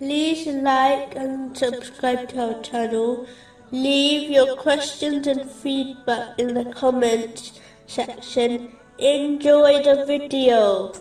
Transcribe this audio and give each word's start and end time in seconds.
like 0.00 1.14
and 1.16 1.56
subscribe 1.56 2.28
to 2.30 2.54
our 2.54 2.62
channel. 2.62 3.26
Leave 3.70 4.30
your 4.30 4.56
questions 4.56 5.26
and 5.26 5.50
feedback 5.50 6.38
in 6.38 6.54
the 6.54 6.64
comments 6.72 7.60
section. 7.86 8.72
Enjoy 8.98 9.82
the 9.82 10.04
video. 10.06 10.92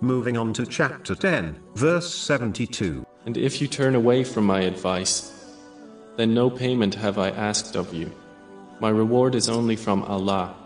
Moving 0.00 0.36
on 0.36 0.52
to 0.54 0.66
chapter 0.66 1.14
10, 1.14 1.60
verse 1.74 2.14
72. 2.14 3.06
And 3.26 3.36
if 3.36 3.60
you 3.60 3.68
turn 3.68 3.94
away 3.94 4.24
from 4.24 4.46
my 4.46 4.62
advice, 4.62 5.54
then 6.16 6.32
no 6.34 6.50
payment 6.50 6.94
have 6.94 7.18
I 7.18 7.30
asked 7.30 7.76
of 7.76 7.92
you. 7.92 8.10
My 8.80 8.88
reward 8.88 9.34
is 9.34 9.48
only 9.48 9.76
from 9.76 10.02
Allah. 10.04 10.56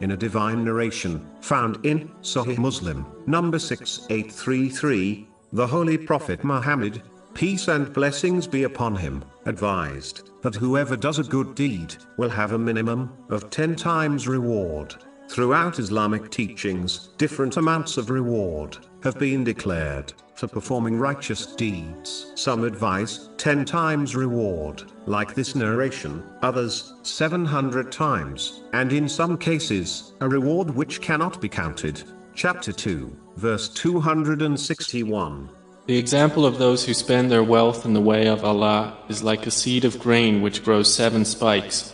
In 0.00 0.10
a 0.10 0.16
divine 0.16 0.64
narration, 0.64 1.24
found 1.40 1.84
in 1.86 2.08
Sahih 2.22 2.58
Muslim, 2.58 3.06
number 3.26 3.58
6833, 3.58 5.28
the 5.54 5.66
Holy 5.66 5.98
Prophet 5.98 6.44
Muhammad, 6.44 7.02
peace 7.34 7.68
and 7.68 7.92
blessings 7.92 8.46
be 8.46 8.62
upon 8.62 8.96
him, 8.96 9.22
advised 9.44 10.30
that 10.40 10.54
whoever 10.54 10.96
does 10.96 11.18
a 11.18 11.24
good 11.24 11.54
deed 11.54 11.94
will 12.16 12.30
have 12.30 12.52
a 12.52 12.58
minimum 12.58 13.12
of 13.28 13.50
10 13.50 13.76
times 13.76 14.26
reward. 14.26 14.94
Throughout 15.28 15.78
Islamic 15.78 16.30
teachings, 16.30 17.10
different 17.18 17.58
amounts 17.58 17.98
of 17.98 18.08
reward 18.08 18.78
have 19.02 19.18
been 19.18 19.44
declared 19.44 20.14
for 20.36 20.48
performing 20.48 20.98
righteous 20.98 21.44
deeds. 21.54 22.32
Some 22.34 22.64
advise 22.64 23.28
10 23.36 23.66
times 23.66 24.16
reward, 24.16 24.84
like 25.04 25.34
this 25.34 25.54
narration, 25.54 26.22
others 26.40 26.94
700 27.02 27.92
times, 27.92 28.62
and 28.72 28.90
in 28.90 29.06
some 29.06 29.36
cases, 29.36 30.14
a 30.22 30.28
reward 30.28 30.70
which 30.70 31.02
cannot 31.02 31.42
be 31.42 31.48
counted. 31.48 32.02
Chapter 32.34 32.72
2, 32.72 33.14
verse 33.36 33.68
261. 33.68 35.48
The 35.86 35.98
example 35.98 36.46
of 36.46 36.58
those 36.58 36.84
who 36.84 36.94
spend 36.94 37.30
their 37.30 37.42
wealth 37.42 37.84
in 37.84 37.92
the 37.92 38.00
way 38.00 38.26
of 38.28 38.44
Allah 38.44 38.96
is 39.08 39.24
like 39.24 39.46
a 39.46 39.50
seed 39.50 39.84
of 39.84 39.98
grain 39.98 40.40
which 40.42 40.64
grows 40.64 40.94
seven 40.94 41.24
spikes. 41.24 41.92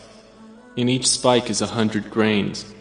In 0.76 0.88
each 0.88 1.08
spike 1.08 1.50
is 1.50 1.62
a 1.62 1.66
hundred 1.66 2.10
grains. 2.10 2.74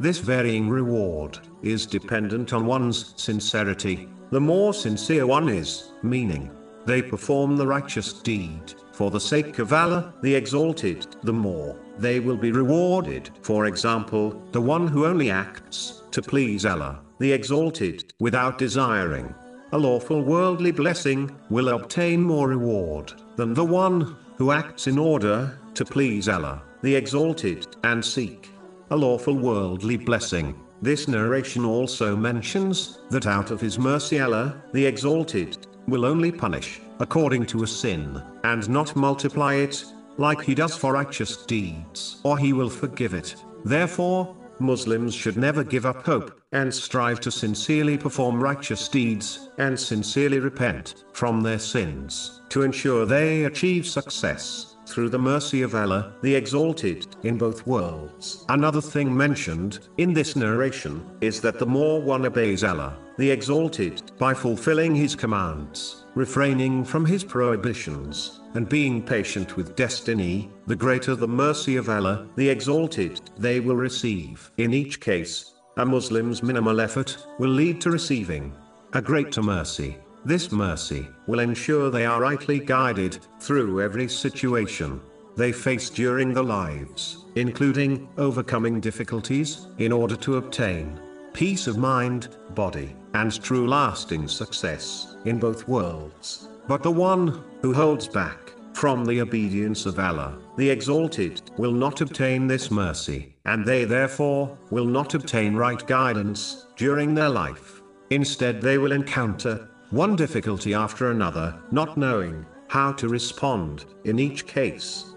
This 0.00 0.18
varying 0.18 0.68
reward 0.68 1.38
is 1.62 1.86
dependent 1.86 2.52
on 2.52 2.66
one's 2.66 3.14
sincerity. 3.16 4.08
The 4.30 4.40
more 4.40 4.74
sincere 4.74 5.26
one 5.26 5.48
is, 5.48 5.90
meaning 6.02 6.50
they 6.86 7.02
perform 7.02 7.56
the 7.56 7.66
righteous 7.66 8.12
deed 8.12 8.74
for 8.92 9.10
the 9.10 9.20
sake 9.20 9.58
of 9.58 9.72
Allah, 9.74 10.14
the 10.22 10.34
Exalted, 10.34 11.06
the 11.22 11.32
more 11.32 11.76
they 11.98 12.18
will 12.18 12.36
be 12.36 12.50
rewarded. 12.50 13.30
For 13.42 13.66
example, 13.66 14.42
the 14.52 14.60
one 14.60 14.88
who 14.88 15.04
only 15.04 15.30
acts 15.30 16.02
to 16.12 16.22
please 16.22 16.64
Allah, 16.64 17.00
the 17.18 17.32
Exalted, 17.32 18.12
without 18.20 18.58
desiring 18.58 19.34
a 19.72 19.78
lawful 19.78 20.22
worldly 20.22 20.70
blessing, 20.70 21.30
will 21.50 21.70
obtain 21.70 22.22
more 22.22 22.48
reward 22.48 23.12
than 23.36 23.52
the 23.52 23.64
one 23.64 24.16
who 24.36 24.52
acts 24.52 24.86
in 24.86 24.98
order 24.98 25.58
to 25.74 25.84
please 25.84 26.28
Allah, 26.28 26.62
the 26.82 26.94
Exalted, 26.94 27.66
and 27.84 28.04
seek 28.04 28.50
a 28.90 28.96
lawful 28.96 29.34
worldly 29.34 29.96
blessing. 29.96 30.54
This 30.82 31.08
narration 31.08 31.64
also 31.64 32.14
mentions 32.14 32.98
that 33.10 33.26
out 33.26 33.50
of 33.50 33.60
His 33.60 33.78
mercy 33.78 34.20
Allah, 34.20 34.62
the 34.72 34.86
Exalted, 34.86 35.66
will 35.88 36.04
only 36.04 36.30
punish 36.30 36.80
according 37.00 37.46
to 37.46 37.62
a 37.62 37.66
sin, 37.66 38.22
and 38.44 38.68
not 38.68 38.94
multiply 38.94 39.54
it, 39.54 39.84
like 40.18 40.42
He 40.42 40.54
does 40.54 40.76
for 40.76 40.92
righteous 40.92 41.44
deeds, 41.44 42.20
or 42.22 42.38
He 42.38 42.52
will 42.52 42.70
forgive 42.70 43.14
it. 43.14 43.36
Therefore, 43.64 44.34
Muslims 44.58 45.14
should 45.14 45.36
never 45.36 45.62
give 45.62 45.86
up 45.86 46.04
hope, 46.04 46.40
and 46.52 46.72
strive 46.72 47.20
to 47.20 47.30
sincerely 47.30 47.98
perform 47.98 48.42
righteous 48.42 48.88
deeds, 48.88 49.50
and 49.58 49.78
sincerely 49.78 50.38
repent 50.38 51.04
from 51.12 51.42
their 51.42 51.58
sins, 51.58 52.40
to 52.48 52.62
ensure 52.62 53.04
they 53.04 53.44
achieve 53.44 53.86
success 53.86 54.76
through 54.86 55.08
the 55.08 55.18
mercy 55.18 55.62
of 55.62 55.74
Allah, 55.74 56.14
the 56.22 56.34
Exalted, 56.34 57.06
in 57.24 57.36
both 57.36 57.66
worlds. 57.66 58.44
Another 58.48 58.80
thing 58.80 59.14
mentioned, 59.14 59.80
in 59.98 60.12
this 60.12 60.36
narration, 60.36 61.04
is 61.20 61.40
that 61.40 61.58
the 61.58 61.66
more 61.66 62.00
one 62.00 62.24
obeys 62.24 62.64
Allah, 62.64 62.96
the 63.18 63.30
Exalted, 63.30 64.12
by 64.18 64.32
fulfilling 64.32 64.94
His 64.94 65.16
commands, 65.16 66.05
refraining 66.16 66.82
from 66.82 67.04
His 67.04 67.22
prohibitions, 67.22 68.40
and 68.54 68.68
being 68.68 69.02
patient 69.02 69.56
with 69.56 69.76
destiny, 69.76 70.50
the 70.66 70.74
greater 70.74 71.14
the 71.14 71.28
mercy 71.28 71.76
of 71.76 71.90
Allah, 71.90 72.26
the 72.36 72.48
Exalted, 72.48 73.20
they 73.36 73.60
will 73.60 73.76
receive. 73.76 74.50
In 74.56 74.72
each 74.72 74.98
case, 74.98 75.52
a 75.76 75.84
Muslim's 75.84 76.42
minimal 76.42 76.80
effort 76.80 77.18
will 77.38 77.50
lead 77.50 77.82
to 77.82 77.90
receiving 77.90 78.52
a 78.94 79.02
greater 79.02 79.42
mercy. 79.42 79.98
This 80.24 80.50
mercy 80.50 81.06
will 81.26 81.40
ensure 81.40 81.90
they 81.90 82.06
are 82.06 82.20
rightly 82.20 82.60
guided 82.60 83.18
through 83.38 83.82
every 83.82 84.08
situation 84.08 85.00
they 85.36 85.52
face 85.52 85.90
during 85.90 86.32
their 86.32 86.42
lives, 86.42 87.26
including 87.34 88.08
overcoming 88.16 88.80
difficulties, 88.80 89.66
in 89.76 89.92
order 89.92 90.16
to 90.16 90.38
obtain 90.38 90.98
peace 91.36 91.66
of 91.66 91.76
mind, 91.76 92.28
body, 92.54 92.96
and 93.12 93.42
true 93.42 93.68
lasting 93.68 94.26
success 94.26 95.18
in 95.26 95.38
both 95.38 95.68
worlds. 95.68 96.48
But 96.66 96.82
the 96.82 96.90
one 96.90 97.44
who 97.60 97.74
holds 97.74 98.08
back 98.08 98.54
from 98.72 99.04
the 99.04 99.20
obedience 99.20 99.84
of 99.84 99.98
Allah, 99.98 100.38
the 100.56 100.70
Exalted, 100.70 101.42
will 101.58 101.72
not 101.72 102.00
obtain 102.00 102.46
this 102.46 102.70
mercy, 102.70 103.34
and 103.44 103.66
they 103.66 103.84
therefore 103.84 104.56
will 104.70 104.86
not 104.86 105.12
obtain 105.12 105.54
right 105.54 105.86
guidance 105.86 106.68
during 106.74 107.14
their 107.14 107.28
life. 107.28 107.82
Instead, 108.08 108.62
they 108.62 108.78
will 108.78 108.92
encounter 108.92 109.68
one 109.90 110.16
difficulty 110.16 110.72
after 110.72 111.10
another, 111.10 111.54
not 111.70 111.98
knowing 111.98 112.46
how 112.68 112.92
to 112.92 113.08
respond 113.08 113.84
in 114.04 114.18
each 114.18 114.46
case. 114.46 115.12